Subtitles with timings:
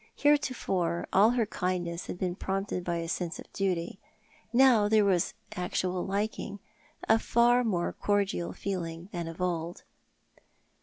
[0.15, 3.99] Heretofore all her kindnesses had been prompted by the sense of duty.
[4.51, 6.57] Now there was actual liking—
[7.07, 9.83] a far more cordial feeling than of old.